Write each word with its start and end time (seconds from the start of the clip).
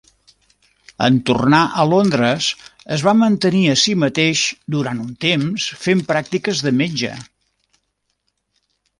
En 1.07 1.17
tornar 1.29 1.59
a 1.81 1.83
Londres 1.89 2.47
es 2.95 3.03
va 3.07 3.13
mantenir 3.19 3.61
a 3.73 3.75
si 3.81 3.93
mateix 4.03 4.41
durant 4.77 5.03
un 5.03 5.11
temps 5.27 5.67
fent 5.83 6.01
pràctiques 6.13 6.63
de 6.69 6.73
metge. 6.79 7.13